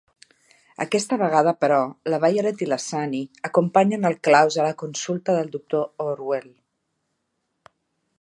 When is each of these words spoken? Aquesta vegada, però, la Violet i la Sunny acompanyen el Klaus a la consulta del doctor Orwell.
Aquesta 0.83 1.17
vegada, 1.23 1.51
però, 1.65 1.77
la 2.13 2.19
Violet 2.23 2.63
i 2.65 2.67
la 2.71 2.79
Sunny 2.85 3.21
acompanyen 3.49 4.09
el 4.11 4.17
Klaus 4.29 4.57
a 4.57 4.65
la 4.69 4.73
consulta 4.81 5.37
del 5.39 5.53
doctor 5.57 5.87
Orwell. 6.09 6.49